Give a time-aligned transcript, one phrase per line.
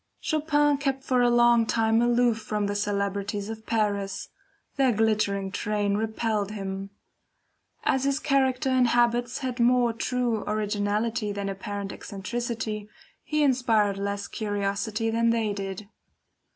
[0.19, 4.29] Chopin kept for a long time aloof from the celebrities of Paris;
[4.75, 6.89] their glittering train repelled him.
[7.83, 12.89] As his character and habits had more true originality than apparent eccentricity,
[13.23, 15.87] he inspired less curiosity than they did.